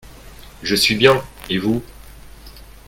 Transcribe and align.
Je 0.63 0.73
suis 0.75 0.95
bien, 0.95 1.21
et 1.51 1.59
vous? 1.59 1.83